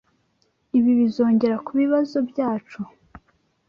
Ibi 0.77 0.91
bizongera 0.99 1.55
kubibazo 1.65 2.17
byacu. 2.29 2.81